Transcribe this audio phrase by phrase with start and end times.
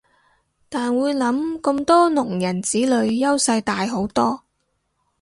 [0.67, 4.41] 但會諗咁多聾人子女優勢大好多